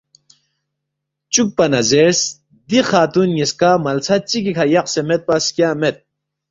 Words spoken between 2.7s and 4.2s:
خاتون نِ٘یسکا ملسہ